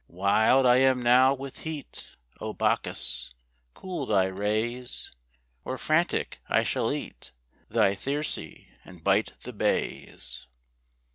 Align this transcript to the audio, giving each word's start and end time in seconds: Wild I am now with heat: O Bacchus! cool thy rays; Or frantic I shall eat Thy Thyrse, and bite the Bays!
Wild 0.07 0.65
I 0.65 0.77
am 0.77 0.99
now 0.99 1.35
with 1.35 1.59
heat: 1.59 2.15
O 2.39 2.53
Bacchus! 2.53 3.35
cool 3.75 4.07
thy 4.07 4.25
rays; 4.25 5.11
Or 5.63 5.77
frantic 5.77 6.41
I 6.49 6.63
shall 6.63 6.91
eat 6.91 7.33
Thy 7.69 7.93
Thyrse, 7.93 8.65
and 8.83 9.03
bite 9.03 9.33
the 9.43 9.53
Bays! 9.53 10.47